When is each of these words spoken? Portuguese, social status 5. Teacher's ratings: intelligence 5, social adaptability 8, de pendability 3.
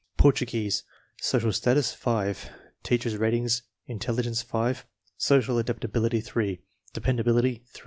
Portuguese, 0.17 0.81
social 1.21 1.53
status 1.53 1.93
5. 1.93 2.49
Teacher's 2.81 3.17
ratings: 3.17 3.61
intelligence 3.85 4.41
5, 4.41 4.83
social 5.15 5.59
adaptability 5.59 6.17
8, 6.17 6.59
de 6.93 6.99
pendability 7.01 7.61
3. 7.67 7.79